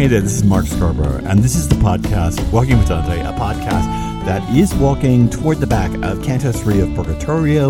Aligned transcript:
Hey 0.00 0.06
there, 0.06 0.22
this 0.22 0.32
is 0.32 0.44
Mark 0.44 0.64
Scarbrough, 0.64 1.26
and 1.26 1.44
this 1.44 1.54
is 1.54 1.68
the 1.68 1.74
podcast 1.74 2.50
Walking 2.50 2.78
with 2.78 2.88
Dante, 2.88 3.20
a 3.20 3.34
podcast 3.34 3.84
that 4.24 4.42
is 4.56 4.74
walking 4.76 5.28
toward 5.28 5.58
the 5.58 5.66
back 5.66 5.92
of 6.02 6.24
Canto 6.24 6.52
3 6.52 6.80
of 6.80 6.94
Purgatorio. 6.94 7.68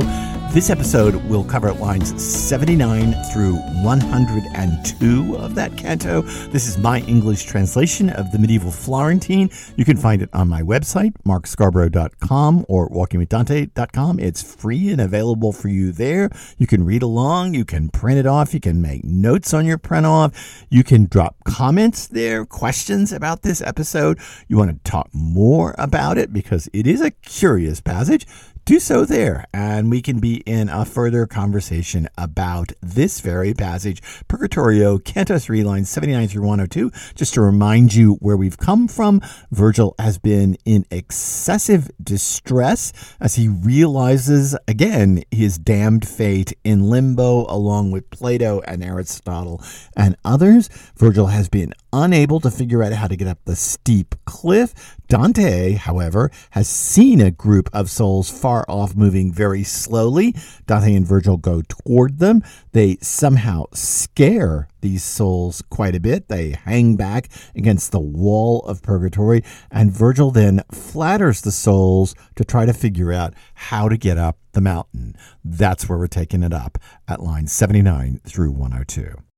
This 0.53 0.69
episode 0.69 1.15
will 1.29 1.45
cover 1.45 1.73
lines 1.73 2.21
79 2.21 3.15
through 3.33 3.55
102 3.85 5.37
of 5.37 5.55
that 5.55 5.79
canto. 5.79 6.23
This 6.23 6.67
is 6.67 6.77
my 6.77 7.03
English 7.03 7.45
translation 7.45 8.11
of 8.11 8.33
the 8.33 8.39
medieval 8.41 8.73
Florentine. 8.73 9.49
You 9.77 9.85
can 9.85 9.97
find 9.97 10.23
it 10.23 10.29
on 10.33 10.49
my 10.49 10.63
website, 10.63 11.13
markscarbrough.com 11.25 12.67
or 12.69 12.91
walkingwithdante.com. 12.91 14.19
It's 14.19 14.43
free 14.43 14.91
and 14.91 15.01
available 15.01 15.53
for 15.53 15.69
you 15.69 15.93
there. 15.93 16.31
You 16.59 16.67
can 16.67 16.85
read 16.85 17.05
along, 17.05 17.55
you 17.55 17.65
can 17.65 17.89
print 17.89 18.19
it 18.19 18.27
off, 18.27 18.53
you 18.53 18.59
can 18.59 18.83
make 18.83 19.05
notes 19.05 19.55
on 19.55 19.67
your 19.67 19.79
print 19.79 20.05
off, 20.05 20.67
you 20.69 20.83
can 20.83 21.05
drop 21.05 21.37
comments 21.45 22.09
there, 22.09 22.45
questions 22.45 23.13
about 23.13 23.43
this 23.43 23.63
episode. 23.63 24.19
You 24.49 24.57
want 24.57 24.85
to 24.85 24.91
talk 24.91 25.11
more 25.13 25.77
about 25.79 26.19
it 26.19 26.33
because 26.33 26.69
it 26.73 26.89
is 26.89 27.01
a 27.01 27.13
curious 27.13 27.81
passage 27.81 28.27
do 28.65 28.79
so 28.79 29.05
there, 29.05 29.47
and 29.53 29.91
we 29.91 30.01
can 30.03 30.21
be 30.21 30.43
in 30.47 30.69
a 30.69 30.85
further 30.85 31.27
conversation 31.27 32.09
about 32.17 32.73
this 32.81 33.21
very 33.21 33.53
passage, 33.53 34.03
Purgatorio, 34.29 34.99
Canto 34.99 35.39
3, 35.39 35.65
lines 35.65 35.89
79 35.91 36.29
through 36.29 36.43
102. 36.43 36.91
Just 37.15 37.35
to 37.35 37.41
remind 37.41 37.95
you 37.95 38.15
where 38.21 38.37
we've 38.37 38.59
come 38.59 38.87
from, 38.87 39.21
Virgil 39.51 39.95
has 39.99 40.19
been 40.19 40.57
in 40.65 40.85
excessive 40.91 41.91
distress 42.03 42.93
as 43.21 43.35
he 43.35 43.49
realizes 43.49 44.57
again 44.69 45.25
his 45.31 45.59
damned 45.59 46.07
fate 46.07 46.53
in 46.63 46.89
limbo, 46.91 47.47
along 47.49 47.91
with 47.91 48.11
Plato 48.11 48.61
and 48.67 48.85
Aristotle 48.85 49.63
and 49.97 50.17
others. 50.25 50.69
Virgil 50.97 51.27
has 51.27 51.49
been 51.49 51.73
unable 51.93 52.39
to 52.41 52.51
figure 52.51 52.83
out 52.83 52.93
how 52.93 53.09
to 53.09 53.17
get 53.17 53.27
up 53.27 53.39
the 53.45 53.57
steep 53.57 54.15
cliff. 54.25 54.97
Dante, 55.09 55.73
however, 55.73 56.31
has 56.51 56.69
seen 56.69 57.21
a 57.21 57.33
group 57.33 57.69
of 57.73 57.91
souls 57.91 58.31
far 58.31 58.50
off 58.69 58.95
moving 58.95 59.33
very 59.33 59.63
slowly. 59.63 60.35
Dante 60.67 60.95
and 60.95 61.07
Virgil 61.07 61.37
go 61.37 61.63
toward 61.63 62.19
them. 62.19 62.43
They 62.73 62.97
somehow 63.01 63.67
scare 63.73 64.69
these 64.81 65.03
souls 65.03 65.63
quite 65.71 65.95
a 65.95 66.01
bit. 66.01 66.29
They 66.29 66.51
hang 66.51 66.97
back 66.97 67.29
against 67.55 67.93
the 67.93 68.01
wall 68.01 68.61
of 68.67 68.83
purgatory, 68.83 69.43
and 69.71 69.93
Virgil 69.93 70.31
then 70.31 70.63
flatters 70.73 71.41
the 71.41 71.53
souls 71.53 72.15
to 72.37 72.45
try 72.45 72.67
to 72.67 72.73
figure 72.73 73.13
out 73.13 73.35
how 73.55 73.89
to 73.89 73.97
get 73.97 74.19
up 74.19 74.39
the 74.53 74.61
mountain. 74.61 75.15
That's 75.45 75.89
where 75.89 75.99
we're 75.99 76.07
taking 76.07 76.43
it 76.43 76.53
up 76.53 76.79
at 77.07 77.21
line 77.21 77.47
79 77.47 78.21
through 78.25 78.51
102. 78.53 79.30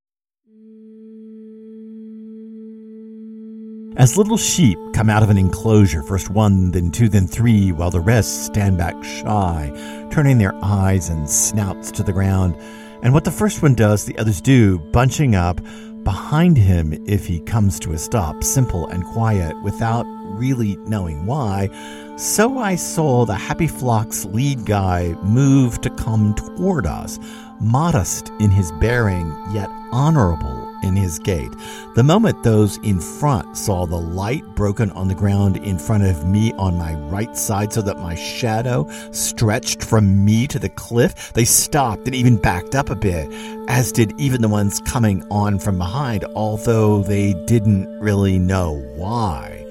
As 3.95 4.17
little 4.17 4.39
sheep 4.39 4.79
come 4.95 5.11
out 5.11 5.23
of 5.23 5.29
an 5.29 5.37
enclosure, 5.37 6.03
first 6.03 6.31
one, 6.31 6.71
then 6.71 6.91
two, 6.91 7.11
then 7.11 7.27
three, 7.27 7.73
while 7.73 7.91
the 7.91 8.01
rest 8.01 8.47
stand 8.47 8.79
back 8.79 8.95
shy, 9.05 9.71
turning 10.11 10.39
their 10.39 10.55
eyes 10.65 11.11
and 11.11 11.29
snouts 11.29 11.91
to 11.93 12.03
the 12.03 12.13
ground. 12.13 12.57
And 13.03 13.13
what 13.13 13.25
the 13.25 13.31
first 13.31 13.61
one 13.61 13.75
does, 13.75 14.07
the 14.07 14.17
others 14.17 14.41
do, 14.41 14.79
bunching 14.79 15.35
up 15.35 15.61
behind 16.05 16.57
him 16.57 17.05
if 17.07 17.27
he 17.27 17.41
comes 17.41 17.79
to 17.81 17.93
a 17.93 17.99
stop, 17.99 18.43
simple 18.43 18.87
and 18.87 19.05
quiet, 19.05 19.61
without 19.63 20.07
really 20.39 20.77
knowing 20.87 21.27
why. 21.27 21.69
So 22.17 22.57
I 22.59 22.77
saw 22.77 23.27
the 23.27 23.35
happy 23.35 23.69
flock's 23.69 24.25
lead 24.25 24.65
guy 24.65 25.15
move 25.23 25.83
to 25.83 25.91
come 25.91 26.35
toward 26.35 26.87
us, 26.87 27.19
modest 27.61 28.31
in 28.41 28.51
his 28.51 28.73
bearing, 28.73 29.37
yet 29.53 29.69
honorable 29.93 30.72
in 30.83 30.97
his 30.97 31.19
gait. 31.19 31.51
The 31.95 32.03
moment 32.03 32.43
those 32.43 32.77
in 32.79 33.01
front 33.01 33.57
saw 33.57 33.87
the 33.87 34.01
light 34.01 34.45
broken 34.55 34.91
on 34.93 35.09
the 35.09 35.15
ground 35.15 35.57
in 35.59 35.79
front 35.79 36.05
of 36.05 36.27
me 36.27 36.53
on 36.55 36.79
my 36.79 36.95
right 36.95 37.37
side 37.37 37.73
so 37.73 37.83
that 37.83 37.99
my 37.99 38.15
shadow 38.15 38.89
stretched 39.13 39.83
from 39.83 40.25
me 40.25 40.47
to 40.49 40.59
the 40.59 40.69
cliff, 40.69 41.33
they 41.33 41.45
stopped 41.45 42.07
and 42.07 42.15
even 42.15 42.37
backed 42.37 42.75
up 42.75 42.91
a 42.91 42.97
bit, 42.97 43.31
as 43.69 43.93
did 43.93 44.13
even 44.19 44.43
the 44.43 44.49
ones 44.49 44.81
coming 44.81 45.25
on 45.31 45.59
from 45.59 45.79
behind, 45.79 46.25
although 46.35 47.03
they 47.03 47.35
didn't 47.47 47.89
really 48.01 48.39
know 48.39 48.75
why. 48.97 49.62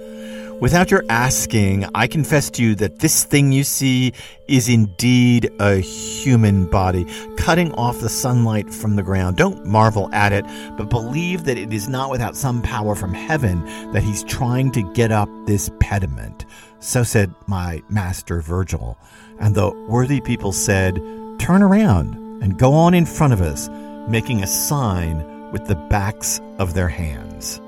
Without 0.61 0.91
your 0.91 1.03
asking, 1.09 1.88
I 1.95 2.05
confess 2.05 2.51
to 2.51 2.61
you 2.61 2.75
that 2.75 2.99
this 2.99 3.23
thing 3.23 3.51
you 3.51 3.63
see 3.63 4.13
is 4.47 4.69
indeed 4.69 5.49
a 5.59 5.77
human 5.77 6.69
body, 6.69 7.07
cutting 7.35 7.73
off 7.73 7.99
the 7.99 8.09
sunlight 8.09 8.72
from 8.72 8.95
the 8.95 9.01
ground. 9.01 9.38
Don't 9.38 9.66
marvel 9.66 10.07
at 10.13 10.31
it, 10.31 10.45
but 10.77 10.88
believe 10.88 11.45
that 11.45 11.57
it 11.57 11.73
is 11.73 11.89
not 11.89 12.11
without 12.11 12.35
some 12.35 12.61
power 12.61 12.94
from 12.94 13.11
heaven 13.11 13.66
that 13.91 14.03
he's 14.03 14.23
trying 14.25 14.72
to 14.73 14.83
get 14.94 15.11
up 15.11 15.29
this 15.47 15.72
pediment. 15.79 16.45
So 16.79 17.01
said 17.01 17.33
my 17.47 17.81
master 17.89 18.39
Virgil. 18.39 18.99
And 19.39 19.55
the 19.55 19.72
worthy 19.89 20.22
people 20.22 20.51
said, 20.51 20.97
Turn 21.39 21.63
around 21.63 22.43
and 22.43 22.59
go 22.59 22.75
on 22.75 22.93
in 22.93 23.07
front 23.07 23.33
of 23.33 23.41
us, 23.41 23.67
making 24.07 24.43
a 24.43 24.47
sign 24.47 25.51
with 25.51 25.66
the 25.66 25.75
backs 25.89 26.39
of 26.59 26.75
their 26.75 26.88
hands. 26.88 27.59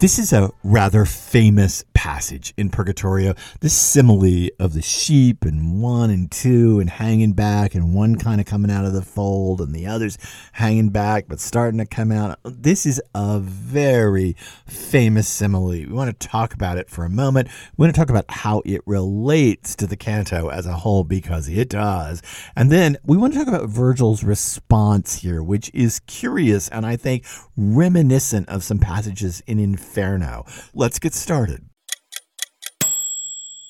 This 0.00 0.20
is 0.20 0.32
a 0.32 0.52
rather 0.62 1.04
famous 1.04 1.82
passage 1.98 2.54
in 2.56 2.70
Purgatorio. 2.70 3.34
This 3.58 3.76
simile 3.76 4.50
of 4.60 4.72
the 4.72 4.82
sheep 4.82 5.44
and 5.44 5.82
one 5.82 6.10
and 6.10 6.30
two 6.30 6.78
and 6.78 6.88
hanging 6.88 7.32
back 7.32 7.74
and 7.74 7.92
one 7.92 8.14
kind 8.14 8.40
of 8.40 8.46
coming 8.46 8.70
out 8.70 8.84
of 8.84 8.92
the 8.92 9.02
fold 9.02 9.60
and 9.60 9.74
the 9.74 9.88
others 9.88 10.16
hanging 10.52 10.90
back 10.90 11.24
but 11.26 11.40
starting 11.40 11.78
to 11.78 11.86
come 11.86 12.12
out. 12.12 12.38
This 12.44 12.86
is 12.86 13.02
a 13.16 13.40
very 13.40 14.36
famous 14.64 15.26
simile. 15.26 15.70
We 15.70 15.86
want 15.86 16.08
to 16.20 16.28
talk 16.28 16.54
about 16.54 16.78
it 16.78 16.88
for 16.88 17.04
a 17.04 17.10
moment. 17.10 17.48
We 17.76 17.82
want 17.82 17.96
to 17.96 18.00
talk 18.00 18.10
about 18.10 18.26
how 18.28 18.62
it 18.64 18.82
relates 18.86 19.74
to 19.74 19.88
the 19.88 19.96
canto 19.96 20.50
as 20.50 20.66
a 20.66 20.74
whole 20.74 21.02
because 21.02 21.48
it 21.48 21.68
does. 21.68 22.22
And 22.54 22.70
then 22.70 22.96
we 23.04 23.16
want 23.16 23.32
to 23.32 23.40
talk 23.40 23.48
about 23.48 23.68
Virgil's 23.68 24.22
response 24.22 25.16
here, 25.16 25.42
which 25.42 25.68
is 25.74 25.98
curious 26.06 26.68
and 26.68 26.86
I 26.86 26.94
think 26.94 27.26
reminiscent 27.56 28.48
of 28.48 28.62
some 28.62 28.78
passages 28.78 29.42
in 29.48 29.58
Inferno. 29.58 30.46
Let's 30.72 31.00
get 31.00 31.12
started. 31.12 31.67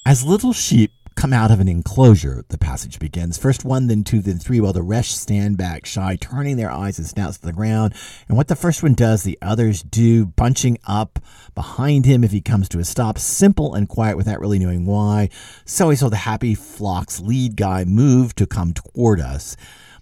As 0.08 0.24
little 0.24 0.54
sheep 0.54 0.94
come 1.16 1.34
out 1.34 1.50
of 1.50 1.60
an 1.60 1.68
enclosure, 1.68 2.42
the 2.48 2.56
passage 2.56 2.98
begins. 2.98 3.36
First 3.36 3.62
one, 3.62 3.88
then 3.88 4.04
two, 4.04 4.22
then 4.22 4.38
three, 4.38 4.58
while 4.58 4.72
the 4.72 4.80
rest 4.80 5.20
stand 5.20 5.58
back 5.58 5.84
shy, 5.84 6.16
turning 6.16 6.56
their 6.56 6.70
eyes 6.70 6.96
and 6.96 7.06
snouts 7.06 7.36
to 7.36 7.44
the 7.44 7.52
ground. 7.52 7.92
And 8.26 8.34
what 8.34 8.48
the 8.48 8.56
first 8.56 8.82
one 8.82 8.94
does, 8.94 9.22
the 9.22 9.36
others 9.42 9.82
do, 9.82 10.24
bunching 10.24 10.78
up 10.86 11.18
behind 11.54 12.06
him 12.06 12.24
if 12.24 12.30
he 12.30 12.40
comes 12.40 12.70
to 12.70 12.78
a 12.78 12.86
stop, 12.86 13.18
simple 13.18 13.74
and 13.74 13.86
quiet 13.86 14.16
without 14.16 14.40
really 14.40 14.58
knowing 14.58 14.86
why. 14.86 15.28
So 15.66 15.88
we 15.88 15.96
saw 15.96 16.08
the 16.08 16.16
happy 16.16 16.54
flock's 16.54 17.20
lead 17.20 17.56
guy 17.56 17.84
move 17.84 18.34
to 18.36 18.46
come 18.46 18.72
toward 18.72 19.20
us 19.20 19.58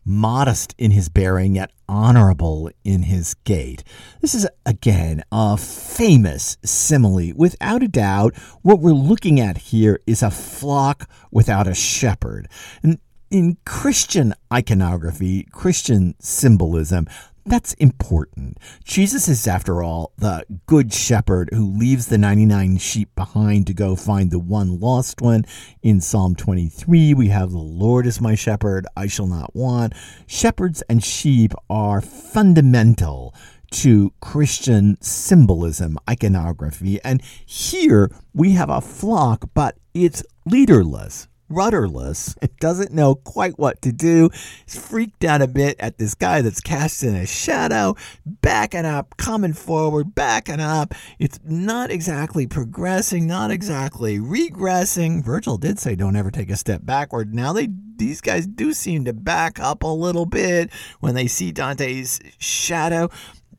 modest 0.06 0.74
in 0.78 0.92
his 0.92 1.08
bearing, 1.08 1.56
yet 1.56 1.72
honorable 1.88 2.70
in 2.84 3.02
his 3.02 3.34
gait. 3.44 3.82
This 4.20 4.34
is, 4.34 4.46
again, 4.64 5.24
a 5.32 5.56
famous 5.56 6.56
simile. 6.64 7.32
Without 7.34 7.82
a 7.82 7.88
doubt, 7.88 8.36
what 8.62 8.80
we're 8.80 8.92
looking 8.92 9.40
at 9.40 9.58
here 9.58 10.00
is 10.06 10.22
a 10.22 10.30
flock 10.30 11.10
without 11.30 11.66
a 11.66 11.74
shepherd. 11.74 12.48
And 12.82 12.98
in 13.30 13.56
Christian 13.66 14.32
iconography, 14.52 15.44
Christian 15.50 16.14
symbolism, 16.20 17.06
that's 17.46 17.74
important. 17.74 18.58
Jesus 18.84 19.28
is, 19.28 19.46
after 19.46 19.82
all, 19.82 20.12
the 20.18 20.44
good 20.66 20.92
shepherd 20.92 21.48
who 21.52 21.64
leaves 21.64 22.06
the 22.06 22.18
99 22.18 22.78
sheep 22.78 23.14
behind 23.14 23.66
to 23.68 23.74
go 23.74 23.94
find 23.94 24.30
the 24.30 24.38
one 24.38 24.80
lost 24.80 25.20
one. 25.20 25.44
In 25.82 26.00
Psalm 26.00 26.34
23, 26.34 27.14
we 27.14 27.28
have, 27.28 27.52
The 27.52 27.58
Lord 27.58 28.06
is 28.06 28.20
my 28.20 28.34
shepherd, 28.34 28.86
I 28.96 29.06
shall 29.06 29.28
not 29.28 29.54
want. 29.54 29.94
Shepherds 30.26 30.82
and 30.88 31.02
sheep 31.02 31.52
are 31.70 32.00
fundamental 32.00 33.32
to 33.70 34.12
Christian 34.20 34.96
symbolism, 35.00 35.98
iconography. 36.08 37.00
And 37.04 37.22
here 37.44 38.10
we 38.34 38.52
have 38.52 38.70
a 38.70 38.80
flock, 38.80 39.50
but 39.54 39.76
it's 39.94 40.22
leaderless 40.44 41.28
rudderless. 41.48 42.34
It 42.42 42.56
doesn't 42.58 42.92
know 42.92 43.14
quite 43.14 43.58
what 43.58 43.82
to 43.82 43.92
do. 43.92 44.30
It's 44.62 44.78
freaked 44.78 45.24
out 45.24 45.42
a 45.42 45.46
bit 45.46 45.76
at 45.78 45.98
this 45.98 46.14
guy 46.14 46.42
that's 46.42 46.60
casting 46.60 47.14
a 47.14 47.26
shadow, 47.26 47.96
backing 48.24 48.84
up, 48.84 49.16
coming 49.16 49.52
forward, 49.52 50.14
backing 50.14 50.60
up. 50.60 50.94
It's 51.18 51.40
not 51.44 51.90
exactly 51.90 52.46
progressing, 52.46 53.26
not 53.26 53.50
exactly 53.50 54.18
regressing. 54.18 55.24
Virgil 55.24 55.58
did 55.58 55.78
say 55.78 55.94
don't 55.96 56.16
ever 56.16 56.30
take 56.30 56.50
a 56.50 56.56
step 56.56 56.82
backward. 56.84 57.34
Now 57.34 57.52
they 57.52 57.68
these 57.96 58.20
guys 58.20 58.46
do 58.46 58.72
seem 58.74 59.06
to 59.06 59.12
back 59.14 59.58
up 59.58 59.82
a 59.82 59.86
little 59.86 60.26
bit 60.26 60.70
when 61.00 61.14
they 61.14 61.26
see 61.26 61.50
Dante's 61.50 62.20
shadow 62.38 63.08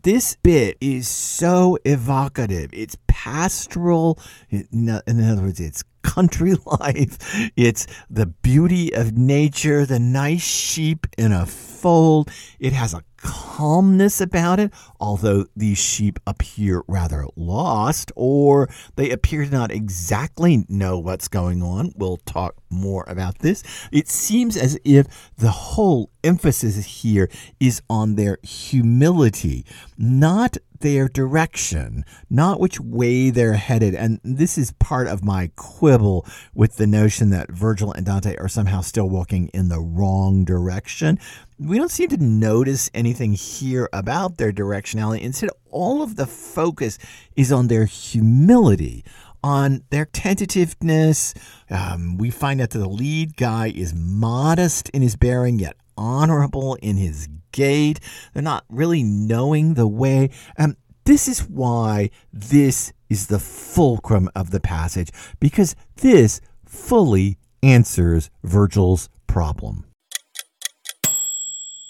this 0.03 0.37
bit 0.41 0.77
is 0.79 1.05
so 1.07 1.77
evocative. 1.83 2.69
It's 2.71 2.95
pastoral. 3.07 4.17
In 4.49 5.01
other 5.05 5.41
words, 5.41 5.59
it's 5.59 5.83
country 6.07 6.55
life. 6.79 7.17
It's 7.55 7.85
the 8.09 8.25
beauty 8.25 8.93
of 8.93 9.17
nature, 9.17 9.85
the 9.85 9.99
nice 9.99 10.41
sheep 10.41 11.05
in 11.17 11.31
a 11.31 11.45
fold. 11.45 12.31
It 12.59 12.73
has 12.73 12.93
a 12.93 13.03
calmness 13.17 14.21
about 14.21 14.59
it, 14.59 14.71
although 14.99 15.45
these 15.55 15.77
sheep 15.77 16.19
appear 16.25 16.83
rather 16.87 17.25
lost 17.35 18.11
or 18.15 18.69
they 18.95 19.09
appear 19.11 19.45
to 19.45 19.51
not 19.51 19.71
exactly 19.71 20.65
know 20.69 20.97
what's 20.99 21.27
going 21.27 21.61
on. 21.61 21.91
We'll 21.95 22.17
talk 22.17 22.55
more 22.69 23.05
about 23.07 23.39
this. 23.39 23.63
It 23.91 24.07
seems 24.07 24.55
as 24.57 24.79
if 24.83 25.07
the 25.37 25.51
whole 25.51 26.09
emphasis 26.23 26.85
here 26.85 27.29
is 27.59 27.81
on 27.89 28.15
their 28.15 28.37
humility, 28.43 29.65
not 29.97 30.57
their 30.79 31.07
direction, 31.07 32.05
not 32.29 32.59
which 32.59 32.79
way 32.79 33.29
they're 33.29 33.53
headed. 33.53 33.95
And 33.95 34.19
this 34.23 34.57
is 34.57 34.71
part 34.73 35.07
of 35.07 35.23
my 35.23 35.51
quibble 35.55 36.25
with 36.53 36.75
the 36.75 36.87
notion 36.87 37.29
that 37.31 37.51
Virgil 37.51 37.91
and 37.91 38.05
Dante 38.05 38.35
are 38.37 38.47
somehow 38.47 38.81
still 38.81 39.09
walking 39.09 39.47
in 39.49 39.69
the 39.69 39.79
wrong 39.79 40.45
direction. 40.45 41.19
We 41.59 41.79
don't 41.79 41.89
seem 41.89 42.09
to 42.09 42.17
notice 42.17 42.87
anything 42.93 43.33
here 43.33 43.89
about 43.91 44.37
their 44.37 44.51
directionality. 44.51 45.21
Instead, 45.21 45.49
all 45.71 46.03
of 46.03 46.15
the 46.15 46.27
focus 46.27 46.99
is 47.35 47.51
on 47.51 47.67
their 47.67 47.85
humility, 47.85 49.03
on 49.43 49.83
their 49.89 50.05
tentativeness. 50.05 51.33
Um, 51.71 52.17
we 52.17 52.29
find 52.29 52.61
out 52.61 52.69
that 52.69 52.77
the 52.77 52.87
lead 52.87 53.37
guy 53.37 53.69
is 53.75 53.95
modest 53.95 54.89
in 54.89 55.01
his 55.01 55.15
bearing, 55.15 55.57
yet 55.57 55.75
honorable 55.97 56.75
in 56.75 56.97
his 56.97 57.27
gait. 57.51 57.99
They're 58.33 58.43
not 58.43 58.65
really 58.69 59.01
knowing 59.01 59.73
the 59.73 59.87
way. 59.87 60.29
Um, 60.59 60.77
this 61.05 61.27
is 61.27 61.39
why 61.39 62.11
this 62.31 62.93
is 63.09 63.27
the 63.27 63.39
fulcrum 63.39 64.29
of 64.35 64.51
the 64.51 64.59
passage, 64.59 65.09
because 65.39 65.75
this 65.95 66.39
fully 66.67 67.39
answers 67.63 68.29
Virgil's 68.43 69.09
problem. 69.25 69.86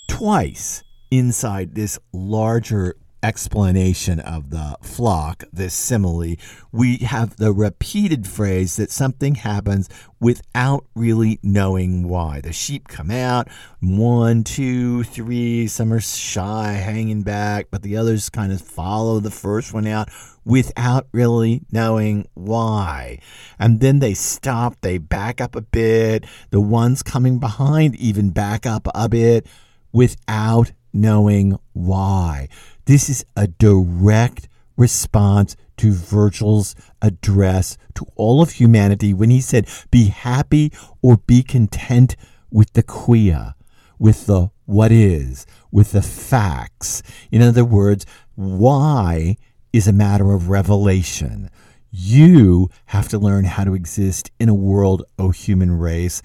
Twice 0.07 0.83
inside 1.11 1.75
this 1.75 1.99
larger 2.11 2.95
explanation 3.23 4.19
of 4.19 4.51
the 4.51 4.77
flock, 4.81 5.43
this 5.51 5.73
simile, 5.73 6.35
we 6.71 6.97
have 6.97 7.37
the 7.37 7.51
repeated 7.51 8.27
phrase 8.27 8.75
that 8.75 8.91
something 8.91 9.35
happens 9.35 9.89
without 10.19 10.85
really 10.95 11.39
knowing 11.41 12.07
why. 12.07 12.41
The 12.41 12.53
sheep 12.53 12.87
come 12.87 13.11
out, 13.11 13.49
one, 13.79 14.43
two, 14.43 15.03
three, 15.03 15.67
some 15.67 15.91
are 15.91 15.99
shy, 15.99 16.73
hanging 16.73 17.23
back, 17.23 17.67
but 17.71 17.81
the 17.81 17.97
others 17.97 18.29
kind 18.29 18.51
of 18.51 18.61
follow 18.61 19.19
the 19.19 19.31
first 19.31 19.73
one 19.73 19.87
out 19.87 20.09
without 20.45 21.07
really 21.11 21.61
knowing 21.71 22.27
why. 22.33 23.19
And 23.59 23.79
then 23.81 23.99
they 23.99 24.13
stop, 24.13 24.77
they 24.81 24.97
back 24.97 25.41
up 25.41 25.55
a 25.55 25.61
bit. 25.61 26.25
The 26.51 26.61
ones 26.61 27.03
coming 27.03 27.39
behind 27.39 27.95
even 27.95 28.29
back 28.29 28.65
up 28.65 28.87
a 28.93 29.09
bit 29.09 29.47
without 29.91 30.71
knowing 30.93 31.57
why. 31.73 32.47
This 32.85 33.09
is 33.09 33.25
a 33.35 33.47
direct 33.47 34.47
response 34.75 35.55
to 35.77 35.91
Virgil's 35.91 36.75
address 37.01 37.77
to 37.95 38.05
all 38.15 38.41
of 38.41 38.51
humanity 38.51 39.13
when 39.13 39.29
he 39.29 39.41
said, 39.41 39.67
Be 39.91 40.05
happy 40.05 40.71
or 41.01 41.17
be 41.17 41.43
content 41.43 42.15
with 42.49 42.73
the 42.73 42.83
quia, 42.83 43.55
with 43.99 44.25
the 44.25 44.49
what 44.65 44.91
is, 44.91 45.45
with 45.71 45.91
the 45.91 46.01
facts. 46.01 47.03
In 47.31 47.41
other 47.41 47.65
words, 47.65 48.05
why 48.35 49.37
is 49.73 49.87
a 49.87 49.93
matter 49.93 50.33
of 50.33 50.49
revelation. 50.49 51.49
You 51.91 52.69
have 52.87 53.07
to 53.09 53.19
learn 53.19 53.45
how 53.45 53.63
to 53.63 53.75
exist 53.75 54.31
in 54.39 54.49
a 54.49 54.53
world, 54.53 55.03
O 55.19 55.29
human 55.29 55.71
race, 55.71 56.21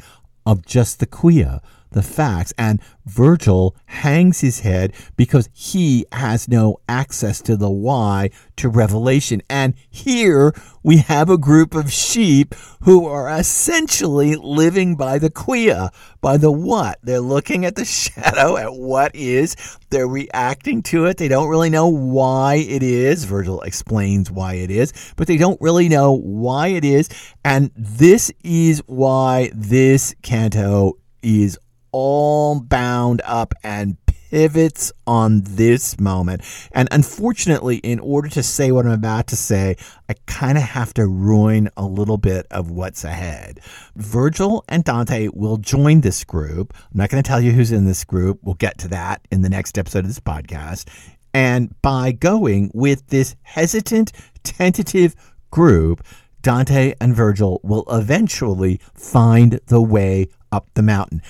of 0.47 0.65
just 0.65 1.01
the 1.01 1.07
quia, 1.07 1.61
the 1.93 2.03
facts. 2.03 2.53
And 2.59 2.81
Virgil 3.05 3.77
hangs 3.87 4.41
his 4.41 4.61
head 4.61 4.93
because 5.17 5.49
he 5.53 6.07
has 6.13 6.49
no 6.49 6.79
access 6.89 7.41
to 7.43 7.57
the 7.57 7.71
why 7.71 8.31
to 8.57 8.69
revelation. 8.69 9.43
And 9.49 9.75
here 9.89 10.53
we 10.83 10.99
have 10.99 11.29
a 11.29 11.39
group 11.39 11.75
of 11.75 11.93
sheep 11.93 12.55
who 12.83 13.07
are 13.07 13.29
essentially 13.29 14.37
living 14.37 14.97
by 14.97 15.19
the 15.19 15.31
quia, 15.31 15.91
by 16.21 16.37
the 16.37 16.51
what. 16.51 16.99
They're 17.03 17.21
looking 17.21 17.65
at 17.65 17.77
the 17.77 17.85
shadow, 17.85 18.57
at 18.57 18.75
what 18.75 19.15
is. 19.15 19.57
They're 19.91 20.09
reacting 20.09 20.83
to 20.85 21.07
it. 21.07 21.17
They 21.17 21.29
don't 21.29 21.49
really 21.49 21.71
know 21.71 21.89
why 21.89 22.55
it 22.55 22.83
is. 22.83 23.25
Virgil 23.25 23.61
explains 23.63 24.31
why 24.31 24.55
it 24.55 24.71
is, 24.71 24.93
but 25.17 25.27
they 25.27 25.37
don't 25.37 25.61
really 25.61 25.89
know 25.89 26.13
why 26.13 26.69
it 26.69 26.85
is. 26.85 27.09
And 27.45 27.71
this 27.77 28.33
is 28.43 28.83
why 28.87 29.51
this 29.55 30.15
canto 30.23 30.99
is 31.23 31.59
all 31.93 32.61
bound 32.61 33.23
up 33.25 33.55
and 33.63 33.97
pivots 34.33 34.91
on 35.07 35.43
this 35.43 36.01
moment. 36.01 36.41
And 36.73 36.89
unfortunately, 36.91 37.77
in 37.77 38.01
order 38.01 38.31
to 38.31 38.43
say 38.43 38.73
what 38.73 38.87
I'm 38.87 38.93
about 38.93 39.27
to 39.27 39.37
say, 39.37 39.77
I 40.09 40.15
kind 40.27 40.57
of 40.57 40.65
have 40.65 40.95
to 40.95 41.07
ruin 41.07 41.69
a 41.77 41.85
little 41.85 42.17
bit 42.17 42.47
of 42.51 42.71
what's 42.71 43.05
ahead. 43.05 43.61
Virgil 43.95 44.65
and 44.69 44.85
Dante 44.85 45.29
will 45.35 45.59
join 45.59 46.01
this 46.01 46.25
group. 46.25 46.73
I'm 46.75 46.97
not 46.99 47.11
going 47.11 47.23
to 47.23 47.29
tell 47.29 47.43
you 47.43 47.53
who's 47.53 47.73
in 47.73 47.85
this 47.85 48.05
group. 48.05 48.41
We'll 48.43 48.55
get 48.55 48.79
to 48.79 48.89
that 48.89 49.21
in 49.31 49.43
the 49.43 49.51
next 49.51 49.77
episode 49.77 50.01
of 50.01 50.07
this 50.07 50.19
podcast. 50.19 50.89
And 51.35 51.75
by 51.83 52.13
going 52.13 52.71
with 52.73 53.07
this 53.09 53.37
hesitant, 53.43 54.13
tentative 54.45 55.15
group, 55.51 56.03
Dante 56.41 56.95
and 57.03 57.15
Virgil 57.15 57.61
will 57.63 57.85
eventually 57.91 58.81
find 58.95 59.61
the 59.67 59.83
way 59.83 60.29
up 60.51 60.69
the 60.75 60.83
mountain. 60.83 61.23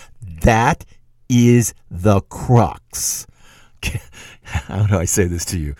That 0.42 0.84
is 1.28 1.74
the 1.90 2.20
crux. 2.22 3.26
How 4.42 4.86
do 4.86 4.98
I 4.98 5.04
say 5.04 5.24
this 5.24 5.44
to 5.46 5.58
you? 5.58 5.74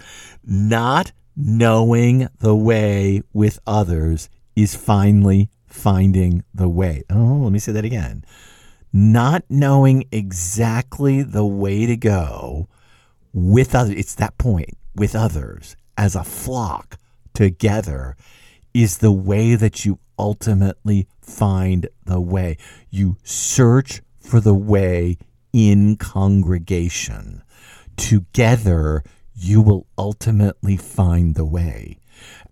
Not 0.45 1.13
knowing 1.37 2.29
the 2.39 2.55
way 2.55 3.23
with 3.33 3.59
others 3.67 4.29
is 4.55 4.75
finally 4.75 5.49
finding 5.67 6.45
the 6.55 6.69
way. 6.69 7.03
Oh, 7.11 7.41
let 7.43 7.53
me 7.53 7.59
say 7.59 7.73
that 7.73 7.85
again. 7.85 8.25
Not 8.93 9.45
knowing 9.49 10.05
exactly 10.13 11.23
the 11.23 11.47
way 11.47 11.87
to 11.87 11.97
go 11.97 12.69
with 13.33 13.75
others, 13.75 13.97
it's 13.97 14.15
that 14.17 14.37
point, 14.39 14.77
with 14.95 15.17
others, 15.17 15.77
as 15.97 16.15
a 16.15 16.25
flock 16.25 16.99
together, 17.33 18.17
is 18.75 18.99
the 18.99 19.13
way 19.13 19.55
that 19.55 19.85
you 19.85 19.99
ultimately 20.19 21.09
find 21.21 21.89
the 22.05 22.21
way. 22.21 22.59
You 22.91 23.17
search 23.23 24.03
for 24.23 24.41
the 24.41 24.55
way 24.55 25.19
in 25.53 25.97
congregation. 25.97 27.43
Together, 27.97 29.03
you 29.35 29.61
will 29.61 29.87
ultimately 29.99 30.77
find 30.77 31.35
the 31.35 31.45
way. 31.45 31.99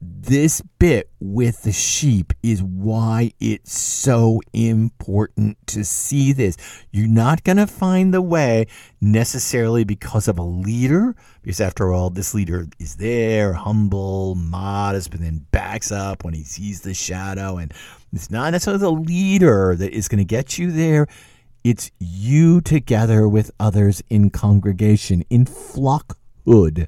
This 0.00 0.62
bit 0.78 1.10
with 1.20 1.62
the 1.62 1.72
sheep 1.72 2.32
is 2.42 2.62
why 2.62 3.32
it's 3.38 3.78
so 3.78 4.40
important 4.52 5.58
to 5.68 5.84
see 5.84 6.32
this. 6.32 6.56
You're 6.90 7.06
not 7.06 7.44
going 7.44 7.58
to 7.58 7.66
find 7.66 8.12
the 8.12 8.22
way 8.22 8.66
necessarily 9.00 9.84
because 9.84 10.26
of 10.26 10.38
a 10.38 10.42
leader, 10.42 11.14
because 11.42 11.60
after 11.60 11.92
all, 11.92 12.10
this 12.10 12.34
leader 12.34 12.66
is 12.78 12.96
there, 12.96 13.52
humble, 13.52 14.34
modest, 14.34 15.10
but 15.10 15.20
then 15.20 15.46
backs 15.52 15.92
up 15.92 16.24
when 16.24 16.34
he 16.34 16.44
sees 16.44 16.80
the 16.80 16.94
shadow. 16.94 17.58
And 17.58 17.72
it's 18.12 18.30
not 18.30 18.50
necessarily 18.50 18.80
the 18.80 18.90
leader 18.90 19.76
that 19.76 19.92
is 19.92 20.08
going 20.08 20.18
to 20.18 20.24
get 20.24 20.58
you 20.58 20.72
there. 20.72 21.06
It's 21.62 21.90
you 21.98 22.60
together 22.60 23.28
with 23.28 23.50
others 23.60 24.02
in 24.08 24.30
congregation, 24.30 25.24
in 25.28 25.44
flockhood, 25.44 26.86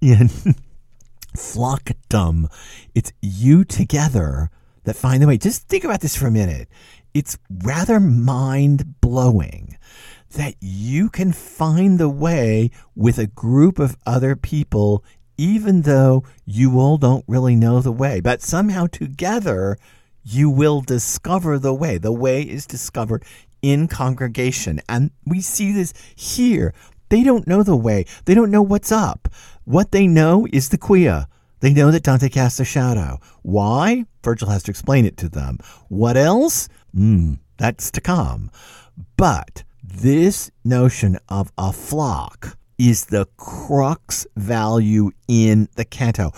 in 0.00 0.28
flockdom. 1.36 2.46
It's 2.94 3.12
you 3.20 3.64
together 3.64 4.50
that 4.84 4.96
find 4.96 5.22
the 5.22 5.26
way. 5.26 5.36
Just 5.36 5.68
think 5.68 5.84
about 5.84 6.00
this 6.00 6.16
for 6.16 6.26
a 6.26 6.30
minute. 6.30 6.68
It's 7.12 7.38
rather 7.50 8.00
mind 8.00 9.00
blowing 9.00 9.76
that 10.30 10.54
you 10.60 11.10
can 11.10 11.32
find 11.32 11.98
the 11.98 12.08
way 12.08 12.70
with 12.96 13.18
a 13.18 13.26
group 13.26 13.78
of 13.78 13.96
other 14.06 14.34
people, 14.34 15.04
even 15.36 15.82
though 15.82 16.24
you 16.44 16.78
all 16.80 16.96
don't 16.96 17.24
really 17.28 17.56
know 17.56 17.80
the 17.80 17.92
way. 17.92 18.20
But 18.20 18.42
somehow 18.42 18.86
together, 18.86 19.76
you 20.24 20.50
will 20.50 20.80
discover 20.80 21.58
the 21.58 21.74
way. 21.74 21.98
The 21.98 22.12
way 22.12 22.42
is 22.42 22.66
discovered 22.66 23.24
in 23.64 23.88
congregation. 23.88 24.78
And 24.90 25.10
we 25.24 25.40
see 25.40 25.72
this 25.72 25.94
here. 26.14 26.74
They 27.08 27.24
don't 27.24 27.46
know 27.46 27.62
the 27.62 27.74
way, 27.76 28.04
they 28.26 28.34
don't 28.34 28.50
know 28.50 28.62
what's 28.62 28.92
up. 28.92 29.28
What 29.64 29.90
they 29.90 30.06
know 30.06 30.46
is 30.52 30.68
the 30.68 30.76
quia. 30.76 31.26
They 31.60 31.72
know 31.72 31.90
that 31.90 32.02
Dante 32.02 32.28
casts 32.28 32.60
a 32.60 32.64
shadow. 32.64 33.20
Why? 33.40 34.04
Virgil 34.22 34.50
has 34.50 34.62
to 34.64 34.70
explain 34.70 35.06
it 35.06 35.16
to 35.16 35.30
them. 35.30 35.58
What 35.88 36.18
else? 36.18 36.68
Hmm, 36.94 37.34
that's 37.56 37.90
to 37.92 38.02
come. 38.02 38.50
But 39.16 39.64
this 39.82 40.50
notion 40.62 41.18
of 41.30 41.50
a 41.56 41.72
flock, 41.72 42.58
is 42.78 43.06
the 43.06 43.26
crux 43.36 44.26
value 44.36 45.10
in 45.28 45.68
the 45.76 45.84
canto. 45.84 46.32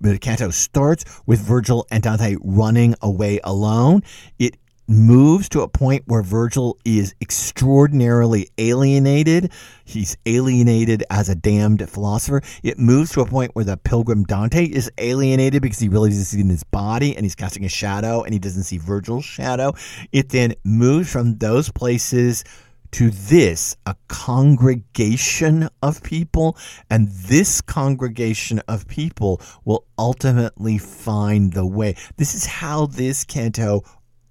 The 0.00 0.18
canto 0.18 0.50
starts 0.50 1.04
with 1.26 1.40
Virgil 1.40 1.86
and 1.90 2.02
Dante 2.02 2.36
running 2.40 2.94
away 3.02 3.40
alone. 3.44 4.02
It 4.38 4.56
moves 4.92 5.48
to 5.50 5.62
a 5.62 5.68
point 5.68 6.04
where 6.06 6.22
Virgil 6.22 6.78
is 6.84 7.14
extraordinarily 7.20 8.48
alienated. 8.58 9.50
He's 9.84 10.16
alienated 10.26 11.04
as 11.10 11.28
a 11.28 11.34
damned 11.34 11.88
philosopher. 11.88 12.42
It 12.62 12.78
moves 12.78 13.12
to 13.12 13.20
a 13.22 13.26
point 13.26 13.54
where 13.54 13.64
the 13.64 13.76
pilgrim 13.76 14.24
Dante 14.24 14.64
is 14.64 14.90
alienated 14.98 15.62
because 15.62 15.78
he 15.78 15.88
realizes 15.88 16.30
he's 16.30 16.40
in 16.40 16.48
his 16.48 16.64
body 16.64 17.16
and 17.16 17.24
he's 17.24 17.34
casting 17.34 17.64
a 17.64 17.68
shadow 17.68 18.22
and 18.22 18.32
he 18.32 18.38
doesn't 18.38 18.64
see 18.64 18.78
Virgil's 18.78 19.24
shadow. 19.24 19.72
It 20.12 20.28
then 20.28 20.54
moves 20.64 21.10
from 21.10 21.38
those 21.38 21.70
places 21.70 22.44
to 22.92 23.10
this 23.10 23.74
a 23.86 23.96
congregation 24.08 25.68
of 25.82 26.02
people, 26.02 26.56
and 26.90 27.08
this 27.08 27.60
congregation 27.62 28.60
of 28.68 28.86
people 28.86 29.40
will 29.64 29.86
ultimately 29.98 30.76
find 30.76 31.54
the 31.54 31.66
way. 31.66 31.96
This 32.18 32.34
is 32.34 32.44
how 32.44 32.86
this 32.86 33.24
canto 33.24 33.82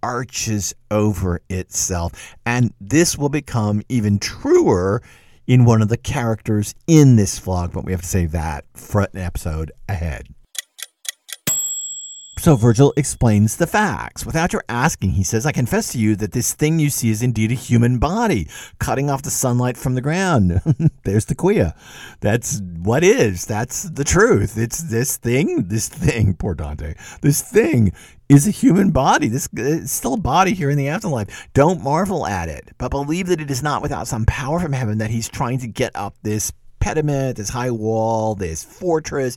arches 0.04 0.74
over 0.90 1.42
itself. 1.50 2.36
And 2.46 2.74
this 2.80 3.18
will 3.18 3.30
become 3.30 3.82
even 3.90 4.20
truer 4.20 5.02
in 5.48 5.66
one 5.66 5.82
of 5.82 5.90
the 5.90 5.98
characters 5.98 6.76
in 6.88 7.16
this 7.16 7.40
vlog, 7.40 7.74
but 7.74 7.84
we 7.84 7.92
have 7.92 8.02
to 8.02 8.08
save 8.08 8.32
that 8.32 8.66
for 8.74 9.02
an 9.02 9.18
episode 9.18 9.72
ahead. 9.90 10.28
So 12.42 12.56
Virgil 12.56 12.92
explains 12.98 13.58
the 13.58 13.68
facts. 13.68 14.26
Without 14.26 14.52
your 14.52 14.64
asking, 14.68 15.12
he 15.12 15.24
says, 15.24 15.46
I 15.46 15.52
confess 15.52 15.92
to 15.92 16.00
you 16.00 16.16
that 16.16 16.32
this 16.32 16.56
thing 16.56 16.80
you 16.80 16.90
see 16.90 17.12
is 17.12 17.22
indeed 17.22 17.52
a 17.52 17.54
human 17.54 18.00
body, 18.00 18.48
cutting 18.80 19.12
off 19.12 19.22
the 19.22 19.30
sunlight 19.30 19.78
from 19.78 19.94
the 19.94 20.02
ground. 20.02 20.60
There's 21.04 21.26
the 21.26 21.36
quia. 21.36 21.76
That's 22.20 22.60
what 22.80 23.04
is. 23.04 23.46
That's 23.46 23.84
the 23.84 24.04
truth. 24.04 24.58
It's 24.58 24.82
this 24.82 25.18
thing, 25.18 25.68
this 25.68 25.88
thing, 25.88 26.34
poor 26.40 26.56
Dante, 26.56 26.96
this 27.22 27.44
thing 27.44 27.94
is 28.32 28.48
a 28.48 28.52
human 28.52 28.92
body. 28.92 29.28
This 29.28 29.50
is 29.54 29.92
still 29.92 30.14
a 30.14 30.18
body 30.20 30.54
here 30.54 30.70
in 30.70 30.78
the 30.78 30.88
afterlife. 30.88 31.50
Don't 31.54 31.84
marvel 31.84 32.26
at 32.26 32.48
it, 32.48 32.70
but 32.78 32.90
believe 32.90 33.28
that 33.28 33.42
it 33.42 33.52
is 33.52 33.62
not 33.62 33.82
without 33.82 34.08
some 34.08 34.26
power 34.26 34.60
from 34.60 34.72
heaven 34.72 35.00
that 35.00 35.10
he's 35.10 35.28
trying 35.28 35.60
to 35.60 35.68
get 35.68 35.92
up 35.96 36.16
this 36.24 36.54
pediment, 36.80 37.38
this 37.38 37.50
high 37.50 37.72
wall, 37.72 38.36
this 38.36 38.64
fortress. 38.64 39.36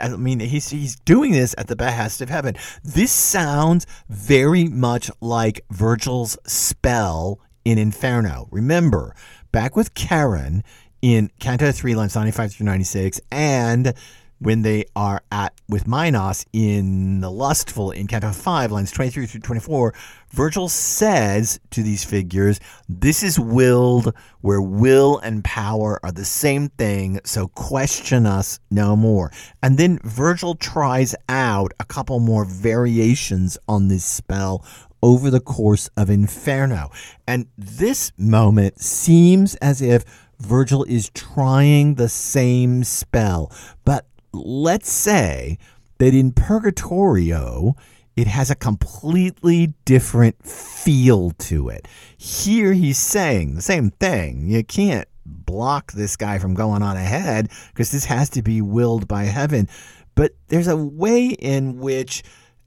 I 0.00 0.10
mean, 0.10 0.38
he's 0.38 0.70
he's 0.70 0.96
doing 1.00 1.32
this 1.32 1.54
at 1.58 1.66
the 1.66 1.76
behest 1.76 2.20
of 2.20 2.30
heaven. 2.30 2.54
This 2.84 3.10
sounds 3.10 3.86
very 4.08 4.64
much 4.68 5.10
like 5.20 5.64
Virgil's 5.70 6.38
spell 6.46 7.40
in 7.64 7.76
Inferno. 7.76 8.46
Remember, 8.52 9.16
back 9.50 9.74
with 9.74 9.94
Charon 9.94 10.62
in 11.02 11.30
Canto 11.40 11.72
3, 11.72 11.96
lines 11.96 12.14
95 12.14 12.52
through 12.52 12.66
96, 12.66 13.20
and 13.32 13.94
when 14.40 14.62
they 14.62 14.84
are 14.94 15.22
at 15.32 15.52
with 15.68 15.86
Minos 15.86 16.46
in 16.52 17.20
the 17.20 17.30
lustful 17.30 17.90
in 17.90 18.06
Canto 18.06 18.32
5, 18.32 18.72
lines 18.72 18.90
23 18.90 19.26
through 19.26 19.40
24, 19.40 19.94
Virgil 20.30 20.68
says 20.68 21.58
to 21.70 21.82
these 21.82 22.04
figures, 22.04 22.60
This 22.88 23.22
is 23.22 23.38
willed, 23.38 24.14
where 24.40 24.60
will 24.60 25.18
and 25.18 25.42
power 25.42 25.98
are 26.02 26.12
the 26.12 26.24
same 26.24 26.68
thing, 26.70 27.20
so 27.24 27.48
question 27.48 28.26
us 28.26 28.60
no 28.70 28.94
more. 28.94 29.32
And 29.62 29.76
then 29.76 29.98
Virgil 30.04 30.54
tries 30.54 31.14
out 31.28 31.72
a 31.80 31.84
couple 31.84 32.20
more 32.20 32.44
variations 32.44 33.58
on 33.68 33.88
this 33.88 34.04
spell 34.04 34.64
over 35.02 35.30
the 35.30 35.40
course 35.40 35.88
of 35.96 36.10
Inferno. 36.10 36.90
And 37.26 37.46
this 37.56 38.12
moment 38.16 38.80
seems 38.80 39.54
as 39.56 39.80
if 39.82 40.04
Virgil 40.40 40.84
is 40.84 41.10
trying 41.10 41.94
the 41.94 42.08
same 42.08 42.84
spell, 42.84 43.52
but 43.84 44.06
let's 44.44 44.90
say 44.90 45.58
that 45.98 46.14
in 46.14 46.32
Purgatorio, 46.32 47.76
it 48.16 48.26
has 48.26 48.50
a 48.50 48.56
completely 48.56 49.74
different 49.84 50.44
feel 50.44 51.30
to 51.38 51.68
it. 51.68 51.86
Here 52.16 52.72
he's 52.72 52.98
saying 52.98 53.54
the 53.54 53.62
same 53.62 53.90
thing. 53.90 54.48
You 54.48 54.64
can't 54.64 55.06
block 55.24 55.92
this 55.92 56.16
guy 56.16 56.38
from 56.38 56.54
going 56.54 56.82
on 56.82 56.96
ahead 56.96 57.50
because 57.68 57.92
this 57.92 58.06
has 58.06 58.30
to 58.30 58.42
be 58.42 58.60
willed 58.60 59.06
by 59.06 59.24
heaven. 59.24 59.68
But 60.14 60.32
there's 60.48 60.68
a 60.68 60.76
way 60.76 61.28
in 61.28 61.78
which 61.78 62.24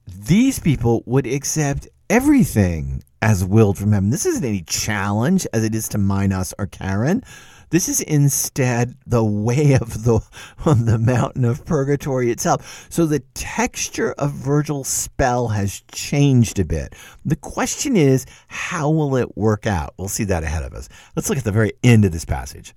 these 0.07 0.59
people 0.59 1.03
would 1.05 1.27
accept 1.27 1.87
everything 2.09 3.03
as 3.21 3.43
willed 3.43 3.77
from 3.77 3.91
heaven. 3.91 4.09
This 4.09 4.25
isn't 4.25 4.45
any 4.45 4.61
challenge 4.61 5.45
as 5.53 5.63
it 5.63 5.75
is 5.75 5.89
to 5.89 5.97
Minos 5.97 6.53
or 6.57 6.67
Charon. 6.67 7.23
This 7.71 7.87
is 7.87 8.01
instead 8.01 8.95
the 9.07 9.23
way 9.23 9.73
of 9.73 10.03
the 10.03 10.19
of 10.65 10.85
the 10.85 10.99
mountain 10.99 11.45
of 11.45 11.65
purgatory 11.65 12.29
itself. 12.29 12.87
So 12.89 13.05
the 13.05 13.21
texture 13.33 14.11
of 14.13 14.31
Virgil's 14.31 14.89
spell 14.89 15.47
has 15.49 15.81
changed 15.91 16.59
a 16.59 16.65
bit. 16.65 16.93
The 17.25 17.37
question 17.37 17.95
is, 17.95 18.25
how 18.47 18.89
will 18.89 19.15
it 19.15 19.37
work 19.37 19.65
out? 19.65 19.93
We'll 19.97 20.09
see 20.09 20.25
that 20.25 20.43
ahead 20.43 20.63
of 20.63 20.73
us. 20.73 20.89
Let's 21.15 21.29
look 21.29 21.37
at 21.37 21.45
the 21.45 21.51
very 21.51 21.71
end 21.83 22.05
of 22.05 22.11
this 22.11 22.25
passage. 22.25 22.73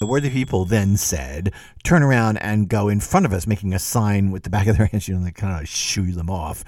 The 0.00 0.06
worthy 0.06 0.30
people 0.30 0.64
then 0.64 0.96
said, 0.96 1.52
Turn 1.84 2.02
around 2.02 2.38
and 2.38 2.70
go 2.70 2.88
in 2.88 3.00
front 3.00 3.26
of 3.26 3.34
us, 3.34 3.46
making 3.46 3.74
a 3.74 3.78
sign 3.78 4.30
with 4.30 4.44
the 4.44 4.48
back 4.48 4.66
of 4.66 4.78
their 4.78 4.86
hands, 4.92 5.06
you 5.06 5.14
know, 5.14 5.22
they 5.22 5.30
kind 5.30 5.60
of 5.60 5.68
shoo 5.68 6.12
them 6.12 6.30
off. 6.30 6.64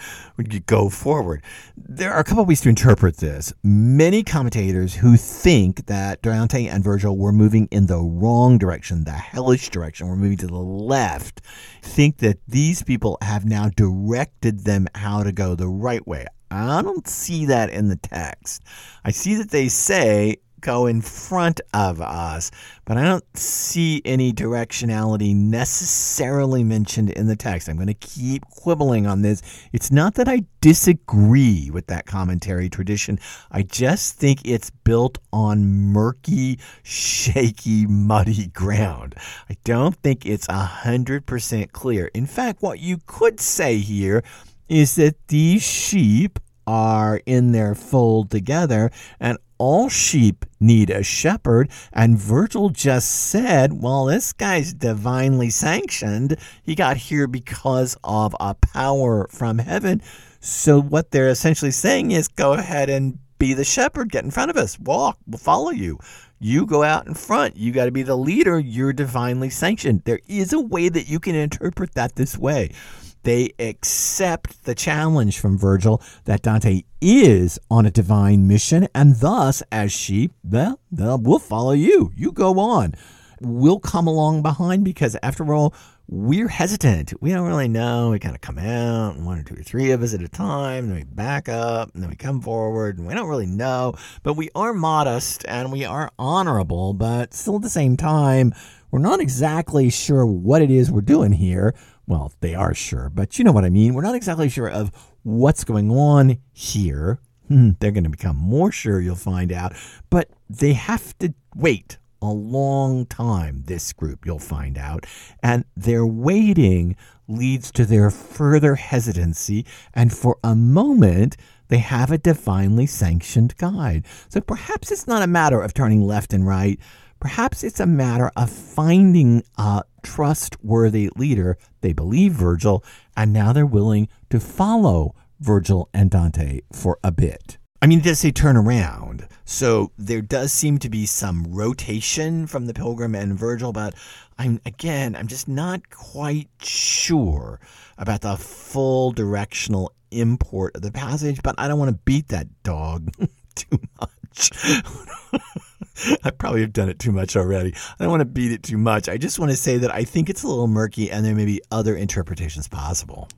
Go 0.66 0.90
forward. 0.90 1.42
There 1.74 2.12
are 2.12 2.20
a 2.20 2.24
couple 2.24 2.44
ways 2.44 2.60
to 2.60 2.68
interpret 2.68 3.16
this. 3.16 3.50
Many 3.62 4.22
commentators 4.22 4.96
who 4.96 5.16
think 5.16 5.86
that 5.86 6.20
Dante 6.20 6.66
and 6.66 6.84
Virgil 6.84 7.16
were 7.16 7.32
moving 7.32 7.68
in 7.70 7.86
the 7.86 8.00
wrong 8.00 8.58
direction, 8.58 9.04
the 9.04 9.12
hellish 9.12 9.70
direction, 9.70 10.08
we're 10.08 10.16
moving 10.16 10.36
to 10.36 10.46
the 10.46 10.54
left, 10.58 11.40
think 11.80 12.18
that 12.18 12.36
these 12.46 12.82
people 12.82 13.16
have 13.22 13.46
now 13.46 13.70
directed 13.70 14.66
them 14.66 14.88
how 14.94 15.22
to 15.22 15.32
go 15.32 15.54
the 15.54 15.68
right 15.68 16.06
way. 16.06 16.26
I 16.50 16.82
don't 16.82 17.08
see 17.08 17.46
that 17.46 17.70
in 17.70 17.88
the 17.88 17.96
text. 17.96 18.62
I 19.06 19.10
see 19.10 19.36
that 19.36 19.48
they 19.48 19.68
say 19.68 20.36
go 20.62 20.87
in 20.87 21.02
front 21.02 21.61
of 21.75 22.00
us, 22.00 22.50
but 22.87 22.97
I 22.97 23.04
don't 23.04 23.37
see 23.37 24.00
any 24.04 24.33
directionality 24.33 25.37
necessarily 25.37 26.64
mentioned 26.64 27.11
in 27.11 27.26
the 27.26 27.37
text. 27.37 27.69
I'm 27.69 27.76
going 27.76 27.88
to 27.88 27.95
keep 27.95 28.47
quibbling 28.47 29.07
on 29.07 29.21
this. 29.21 29.42
It's 29.73 29.90
not 29.90 30.14
that 30.14 30.28
I 30.28 30.45
disagree 30.62 31.71
with 31.71 31.88
that 31.88 32.07
commentary 32.07 32.71
tradition, 32.71 33.19
I 33.50 33.62
just 33.62 34.16
think 34.16 34.40
it's 34.45 34.71
built 34.71 35.19
on 35.33 35.66
murky, 35.66 36.59
shaky, 36.83 37.85
muddy 37.87 38.47
ground. 38.47 39.16
I 39.50 39.57
don't 39.64 39.97
think 39.97 40.25
it's 40.25 40.47
100% 40.47 41.73
clear. 41.73 42.11
In 42.14 42.26
fact, 42.26 42.62
what 42.62 42.78
you 42.78 42.99
could 43.07 43.40
say 43.40 43.78
here 43.78 44.23
is 44.69 44.95
that 44.95 45.28
these 45.28 45.62
sheep 45.62 46.38
are 46.66 47.21
in 47.26 47.52
their 47.52 47.75
fold 47.75 48.31
together 48.31 48.90
and 49.21 49.38
all 49.59 49.88
sheep 49.88 50.45
need 50.59 50.90
a 50.90 51.02
shepherd. 51.04 51.71
And 51.92 52.19
Virgil 52.19 52.71
just 52.71 53.11
said, 53.11 53.81
well, 53.81 54.07
this 54.07 54.33
guy's 54.33 54.75
divinely 54.75 55.50
sanctioned. 55.50 56.37
He 56.64 56.75
got 56.75 56.97
here 56.97 57.28
because 57.28 57.97
of 58.02 58.35
a 58.40 58.54
power 58.54 59.28
from 59.31 59.59
heaven. 59.59 60.02
So 60.40 60.81
what 60.81 61.12
they're 61.12 61.28
essentially 61.28 61.71
saying 61.71 62.11
is 62.11 62.26
go 62.26 62.54
ahead 62.54 62.90
and 62.90 63.19
be 63.38 63.54
the 63.54 63.64
shepherd, 63.64 64.11
get 64.11 64.25
in 64.25 64.31
front 64.31 64.50
of 64.50 64.57
us, 64.57 64.78
walk, 64.78 65.19
we'll 65.26 65.38
follow 65.38 65.71
you. 65.71 65.99
You 66.40 66.66
go 66.66 66.83
out 66.83 67.07
in 67.07 67.14
front. 67.14 67.57
You 67.57 67.71
got 67.71 67.85
to 67.85 67.92
be 67.92 68.02
the 68.02 68.16
leader. 68.16 68.59
You're 68.59 68.92
divinely 68.92 69.49
sanctioned. 69.49 70.02
There 70.04 70.19
is 70.26 70.52
a 70.52 70.59
way 70.59 70.88
that 70.88 71.09
you 71.09 71.21
can 71.21 71.37
interpret 71.37 71.95
that 71.95 72.16
this 72.16 72.37
way. 72.37 72.73
They 73.22 73.52
accept 73.58 74.64
the 74.64 74.74
challenge 74.74 75.38
from 75.38 75.56
Virgil 75.56 76.02
that 76.24 76.42
Dante 76.42 76.82
is 77.00 77.58
on 77.70 77.86
a 77.86 77.90
divine 77.90 78.48
mission, 78.48 78.88
and 78.94 79.16
thus, 79.16 79.62
as 79.70 79.92
sheep, 79.92 80.32
well, 80.42 80.78
we'll 80.90 81.38
follow 81.38 81.72
you. 81.72 82.12
You 82.16 82.32
go 82.32 82.58
on. 82.58 82.94
We'll 83.40 83.80
come 83.80 84.06
along 84.06 84.42
behind 84.42 84.84
because, 84.84 85.16
after 85.22 85.52
all, 85.54 85.74
we're 86.08 86.48
hesitant. 86.48 87.12
We 87.20 87.30
don't 87.30 87.46
really 87.46 87.68
know. 87.68 88.10
We 88.10 88.18
kind 88.18 88.34
of 88.34 88.40
come 88.40 88.58
out, 88.58 89.18
one 89.18 89.38
or 89.38 89.42
two 89.44 89.54
or 89.54 89.62
three 89.62 89.92
of 89.92 90.02
us 90.02 90.14
at 90.14 90.20
a 90.20 90.28
time, 90.28 90.88
then 90.88 90.96
we 90.96 91.04
back 91.04 91.48
up, 91.48 91.94
and 91.94 92.02
then 92.02 92.10
we 92.10 92.16
come 92.16 92.40
forward, 92.40 92.98
and 92.98 93.06
we 93.06 93.14
don't 93.14 93.28
really 93.28 93.46
know. 93.46 93.94
But 94.22 94.34
we 94.34 94.50
are 94.54 94.72
modest 94.72 95.44
and 95.48 95.72
we 95.72 95.84
are 95.84 96.10
honorable, 96.18 96.92
but 96.92 97.34
still 97.34 97.56
at 97.56 97.62
the 97.62 97.70
same 97.70 97.96
time, 97.96 98.52
we're 98.90 98.98
not 98.98 99.20
exactly 99.20 99.90
sure 99.90 100.26
what 100.26 100.60
it 100.60 100.70
is 100.70 100.90
we're 100.90 101.00
doing 101.00 101.32
here 101.32 101.74
well, 102.12 102.31
they 102.40 102.54
are 102.54 102.75
sure, 102.75 103.09
but 103.09 103.38
you 103.38 103.45
know 103.45 103.52
what 103.52 103.64
I 103.64 103.71
mean. 103.71 103.95
We're 103.95 104.02
not 104.02 104.14
exactly 104.14 104.50
sure 104.50 104.69
of 104.69 104.92
what's 105.23 105.64
going 105.64 105.90
on 105.90 106.37
here. 106.52 107.21
Hmm, 107.49 107.71
they're 107.81 107.90
going 107.90 108.04
to 108.04 108.11
become 108.11 108.37
more 108.37 108.71
sure, 108.71 109.00
you'll 109.00 109.16
find 109.16 109.50
out. 109.50 109.73
But 110.11 110.28
they 110.50 110.75
have 110.75 111.16
to 111.21 111.33
wait 111.57 111.97
a 112.21 112.31
long 112.31 113.07
time, 113.07 113.62
this 113.66 113.95
group, 113.95 114.26
you'll 114.26 114.38
find 114.38 114.76
out. 114.76 115.07
And 115.42 115.64
their 115.75 116.04
waiting 116.04 116.97
leads 117.28 117.71
to 117.73 117.87
their 117.87 118.11
further 118.11 118.75
hesitancy. 118.75 119.64
And 119.95 120.12
for 120.12 120.37
a 120.45 120.54
moment, 120.54 121.38
they 121.69 121.78
have 121.78 122.11
a 122.11 122.19
divinely 122.19 122.85
sanctioned 122.85 123.57
guide. 123.57 124.04
So 124.28 124.42
perhaps 124.42 124.92
it's 124.92 125.07
not 125.07 125.23
a 125.23 125.26
matter 125.26 125.62
of 125.62 125.73
turning 125.73 126.02
left 126.02 126.35
and 126.35 126.47
right. 126.47 126.78
Perhaps 127.22 127.62
it's 127.62 127.78
a 127.78 127.86
matter 127.86 128.32
of 128.34 128.50
finding 128.50 129.44
a 129.56 129.84
trustworthy 130.02 131.08
leader. 131.14 131.56
They 131.80 131.92
believe 131.92 132.32
Virgil, 132.32 132.82
and 133.16 133.32
now 133.32 133.52
they're 133.52 133.64
willing 133.64 134.08
to 134.30 134.40
follow 134.40 135.14
Virgil 135.38 135.88
and 135.94 136.10
Dante 136.10 136.62
for 136.72 136.98
a 137.04 137.12
bit. 137.12 137.58
I 137.80 137.86
mean, 137.86 138.00
it 138.00 138.04
does 138.04 138.18
say 138.18 138.32
turn 138.32 138.56
around. 138.56 139.28
So 139.44 139.92
there 139.96 140.20
does 140.20 140.50
seem 140.50 140.78
to 140.78 140.90
be 140.90 141.06
some 141.06 141.44
rotation 141.44 142.48
from 142.48 142.66
the 142.66 142.74
Pilgrim 142.74 143.14
and 143.14 143.38
Virgil, 143.38 143.72
but 143.72 143.94
I'm 144.36 144.60
again, 144.66 145.14
I'm 145.14 145.28
just 145.28 145.46
not 145.46 145.90
quite 145.90 146.48
sure 146.60 147.60
about 147.98 148.22
the 148.22 148.36
full 148.36 149.12
directional 149.12 149.92
import 150.10 150.74
of 150.74 150.82
the 150.82 150.90
passage, 150.90 151.40
but 151.44 151.54
I 151.56 151.68
don't 151.68 151.78
want 151.78 151.92
to 151.92 152.02
beat 152.04 152.26
that 152.28 152.48
dog 152.64 153.12
too 153.54 153.78
much. 154.00 154.50
I 156.25 156.30
probably 156.30 156.61
have 156.62 156.72
done 156.72 156.88
it 156.88 156.99
too 156.99 157.12
much 157.12 157.37
already. 157.37 157.75
I 157.99 158.04
don't 158.04 158.11
want 158.11 158.20
to 158.20 158.26
beat 158.26 158.52
it 158.52 158.62
too 158.62 158.78
much. 158.78 159.08
I 159.08 159.16
just 159.16 159.38
want 159.38 159.50
to 159.50 159.56
say 159.56 159.78
that 159.78 159.92
I 159.92 160.04
think 160.04 160.30
it's 160.30 160.42
a 160.42 160.49
little 160.49 160.66
murky 160.66 161.11
and 161.11 161.25
there 161.25 161.34
may 161.34 161.44
be 161.44 161.61
other 161.70 161.96
interpretations 161.96 162.68
possible. 162.68 163.28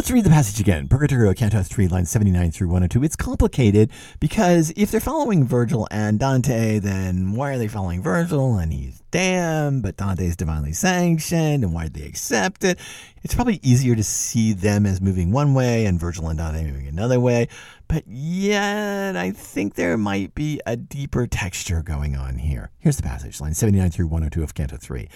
Let's 0.00 0.10
read 0.10 0.24
the 0.24 0.30
passage 0.30 0.58
again. 0.60 0.88
Purgatorio, 0.88 1.34
Canto 1.34 1.62
3, 1.62 1.88
lines 1.88 2.10
79 2.10 2.52
through 2.52 2.68
102. 2.68 3.04
It's 3.04 3.16
complicated 3.16 3.90
because 4.18 4.72
if 4.74 4.90
they're 4.90 4.98
following 4.98 5.46
Virgil 5.46 5.86
and 5.90 6.18
Dante, 6.18 6.78
then 6.78 7.34
why 7.34 7.50
are 7.50 7.58
they 7.58 7.68
following 7.68 8.02
Virgil 8.02 8.56
and 8.56 8.72
he's 8.72 9.02
damned, 9.10 9.82
but 9.82 9.98
Dante's 9.98 10.36
divinely 10.36 10.72
sanctioned, 10.72 11.64
and 11.64 11.74
why 11.74 11.84
did 11.84 11.92
they 11.92 12.06
accept 12.06 12.64
it? 12.64 12.78
It's 13.22 13.34
probably 13.34 13.60
easier 13.62 13.94
to 13.94 14.02
see 14.02 14.54
them 14.54 14.86
as 14.86 15.02
moving 15.02 15.32
one 15.32 15.52
way 15.52 15.84
and 15.84 16.00
Virgil 16.00 16.28
and 16.28 16.38
Dante 16.38 16.64
moving 16.64 16.88
another 16.88 17.20
way, 17.20 17.48
but 17.86 18.04
yet 18.06 19.18
I 19.18 19.32
think 19.32 19.74
there 19.74 19.98
might 19.98 20.34
be 20.34 20.62
a 20.64 20.76
deeper 20.76 21.26
texture 21.26 21.82
going 21.82 22.16
on 22.16 22.38
here. 22.38 22.70
Here's 22.78 22.96
the 22.96 23.02
passage, 23.02 23.38
line 23.38 23.52
79 23.52 23.90
through 23.90 24.06
102 24.06 24.42
of 24.42 24.54
Canto 24.54 24.78
3. 24.78 25.10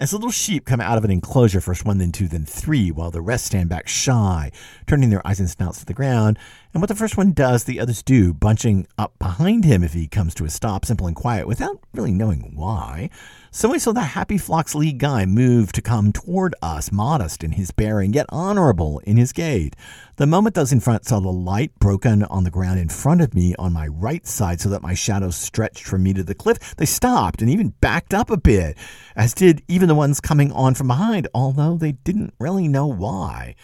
As 0.00 0.12
little 0.12 0.32
sheep 0.32 0.64
come 0.64 0.80
out 0.80 0.98
of 0.98 1.04
an 1.04 1.12
enclosure, 1.12 1.60
first 1.60 1.84
one, 1.84 1.98
then 1.98 2.10
two, 2.10 2.26
then 2.26 2.44
three, 2.44 2.90
while 2.90 3.12
the 3.12 3.20
rest 3.20 3.46
stand 3.46 3.68
back 3.68 3.86
shy, 3.86 4.50
turning 4.88 5.10
their 5.10 5.24
eyes 5.24 5.38
and 5.38 5.48
snouts 5.48 5.78
to 5.78 5.86
the 5.86 5.94
ground. 5.94 6.36
And 6.74 6.82
what 6.82 6.88
the 6.88 6.96
first 6.96 7.16
one 7.16 7.30
does, 7.30 7.62
the 7.62 7.78
others 7.78 8.02
do, 8.02 8.34
bunching 8.34 8.88
up 8.98 9.16
behind 9.20 9.64
him 9.64 9.84
if 9.84 9.92
he 9.92 10.08
comes 10.08 10.34
to 10.34 10.44
a 10.44 10.50
stop, 10.50 10.84
simple 10.84 11.06
and 11.06 11.14
quiet, 11.14 11.46
without 11.46 11.78
really 11.92 12.10
knowing 12.10 12.50
why. 12.52 13.10
So 13.52 13.72
I 13.72 13.78
saw 13.78 13.92
the 13.92 14.00
happy 14.00 14.38
flock's 14.38 14.74
lead 14.74 14.98
guy 14.98 15.24
move 15.24 15.70
to 15.70 15.80
come 15.80 16.12
toward 16.12 16.56
us, 16.60 16.90
modest 16.90 17.44
in 17.44 17.52
his 17.52 17.70
bearing, 17.70 18.12
yet 18.12 18.26
honorable 18.30 18.98
in 19.04 19.16
his 19.16 19.32
gait. 19.32 19.76
The 20.16 20.26
moment 20.26 20.56
those 20.56 20.72
in 20.72 20.80
front 20.80 21.04
saw 21.04 21.20
the 21.20 21.28
light 21.28 21.70
broken 21.78 22.24
on 22.24 22.42
the 22.42 22.50
ground 22.50 22.80
in 22.80 22.88
front 22.88 23.20
of 23.20 23.34
me 23.34 23.54
on 23.56 23.72
my 23.72 23.86
right 23.86 24.26
side 24.26 24.60
so 24.60 24.68
that 24.70 24.82
my 24.82 24.94
shadow 24.94 25.30
stretched 25.30 25.84
from 25.84 26.02
me 26.02 26.12
to 26.14 26.24
the 26.24 26.34
cliff, 26.34 26.74
they 26.74 26.86
stopped 26.86 27.40
and 27.40 27.48
even 27.48 27.68
backed 27.80 28.12
up 28.12 28.30
a 28.30 28.36
bit, 28.36 28.76
as 29.14 29.32
did 29.32 29.62
even 29.68 29.86
the 29.86 29.94
ones 29.94 30.20
coming 30.20 30.50
on 30.50 30.74
from 30.74 30.88
behind, 30.88 31.28
although 31.32 31.76
they 31.76 31.92
didn't 31.92 32.34
really 32.40 32.66
know 32.66 32.88
why. 32.88 33.54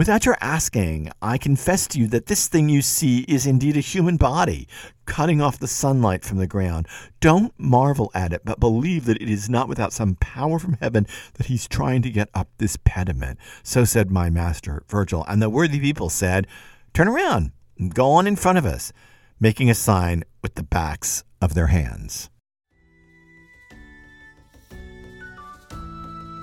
Without 0.00 0.24
your 0.24 0.38
asking, 0.40 1.12
I 1.20 1.36
confess 1.36 1.86
to 1.88 1.98
you 1.98 2.06
that 2.06 2.24
this 2.24 2.48
thing 2.48 2.70
you 2.70 2.80
see 2.80 3.18
is 3.28 3.44
indeed 3.44 3.76
a 3.76 3.80
human 3.80 4.16
body, 4.16 4.66
cutting 5.04 5.42
off 5.42 5.58
the 5.58 5.68
sunlight 5.68 6.24
from 6.24 6.38
the 6.38 6.46
ground. 6.46 6.88
Don't 7.20 7.52
marvel 7.58 8.10
at 8.14 8.32
it, 8.32 8.40
but 8.42 8.58
believe 8.58 9.04
that 9.04 9.20
it 9.20 9.28
is 9.28 9.50
not 9.50 9.68
without 9.68 9.92
some 9.92 10.14
power 10.14 10.58
from 10.58 10.78
heaven 10.80 11.06
that 11.34 11.48
he's 11.48 11.68
trying 11.68 12.00
to 12.00 12.10
get 12.10 12.30
up 12.32 12.48
this 12.56 12.78
pediment. 12.82 13.38
So 13.62 13.84
said 13.84 14.10
my 14.10 14.30
master, 14.30 14.84
Virgil. 14.88 15.22
And 15.28 15.42
the 15.42 15.50
worthy 15.50 15.78
people 15.78 16.08
said, 16.08 16.46
Turn 16.94 17.06
around, 17.06 17.52
go 17.92 18.12
on 18.12 18.26
in 18.26 18.36
front 18.36 18.56
of 18.56 18.64
us, 18.64 18.94
making 19.38 19.68
a 19.68 19.74
sign 19.74 20.24
with 20.40 20.54
the 20.54 20.62
backs 20.62 21.24
of 21.42 21.52
their 21.52 21.66
hands. 21.66 22.30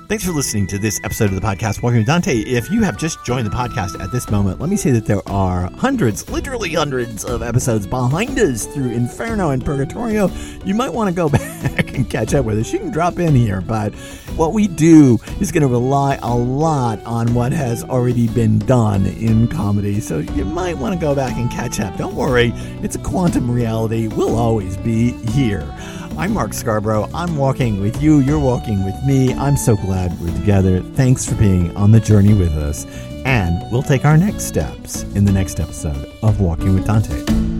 Thanks 0.07 0.23
for 0.23 0.31
listening 0.31 0.67
to 0.67 0.79
this 0.79 1.01
episode 1.03 1.25
of 1.25 1.35
the 1.35 1.41
podcast, 1.41 1.81
Walking 1.81 1.97
with 1.97 2.07
Dante. 2.07 2.37
If 2.37 2.71
you 2.71 2.81
have 2.81 2.95
just 2.95 3.25
joined 3.25 3.45
the 3.45 3.51
podcast 3.51 4.01
at 4.01 4.09
this 4.09 4.29
moment, 4.31 4.61
let 4.61 4.69
me 4.69 4.77
say 4.77 4.91
that 4.91 5.05
there 5.05 5.27
are 5.27 5.69
hundreds, 5.71 6.29
literally 6.29 6.73
hundreds 6.73 7.25
of 7.25 7.43
episodes 7.43 7.85
behind 7.85 8.39
us 8.39 8.67
through 8.67 8.91
Inferno 8.91 9.49
and 9.49 9.65
Purgatorio. 9.65 10.29
You 10.63 10.75
might 10.75 10.93
want 10.93 11.09
to 11.09 11.13
go 11.13 11.27
back 11.29 11.93
and 11.93 12.09
catch 12.09 12.33
up 12.33 12.45
with 12.45 12.57
us. 12.57 12.71
You 12.71 12.79
can 12.79 12.89
drop 12.89 13.19
in 13.19 13.35
here, 13.35 13.59
but 13.59 13.93
what 14.37 14.53
we 14.53 14.69
do 14.69 15.19
is 15.41 15.51
going 15.51 15.63
to 15.63 15.67
rely 15.67 16.17
a 16.21 16.33
lot 16.33 17.03
on 17.03 17.33
what 17.33 17.51
has 17.51 17.83
already 17.83 18.29
been 18.29 18.59
done 18.59 19.07
in 19.07 19.49
comedy. 19.49 19.99
So 19.99 20.19
you 20.19 20.45
might 20.45 20.77
want 20.77 20.93
to 20.93 21.01
go 21.01 21.15
back 21.15 21.35
and 21.35 21.51
catch 21.51 21.81
up. 21.81 21.97
Don't 21.97 22.15
worry, 22.15 22.53
it's 22.81 22.95
a 22.95 22.99
quantum 22.99 23.51
reality. 23.51 24.07
We'll 24.07 24.37
always 24.37 24.77
be 24.77 25.11
here. 25.31 25.69
I'm 26.17 26.33
Mark 26.33 26.49
Scarbrough. 26.49 27.11
I'm 27.13 27.37
walking 27.37 27.79
with 27.79 28.01
you. 28.01 28.19
You're 28.21 28.39
walking 28.39 28.83
with 28.83 28.95
me. 29.05 29.35
I'm 29.35 29.55
so 29.55 29.75
glad 29.75 30.19
we're 30.19 30.33
together. 30.33 30.81
Thanks 30.81 31.29
for 31.29 31.35
being 31.35 31.77
on 31.77 31.91
the 31.91 31.99
journey 31.99 32.33
with 32.33 32.57
us. 32.57 32.85
And 33.23 33.63
we'll 33.71 33.83
take 33.83 34.03
our 34.03 34.17
next 34.17 34.45
steps 34.45 35.03
in 35.13 35.25
the 35.25 35.31
next 35.31 35.59
episode 35.59 36.11
of 36.23 36.39
Walking 36.39 36.73
with 36.73 36.87
Dante. 36.87 37.56